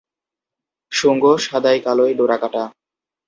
শুঙ্গ 0.91 1.23
সাদায়-কালোয় 1.37 2.13
ডোরাকাটা। 2.13 2.63